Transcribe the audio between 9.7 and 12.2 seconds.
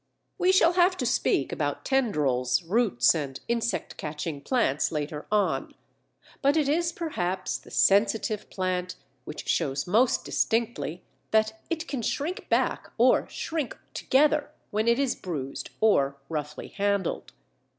most distinctly that it can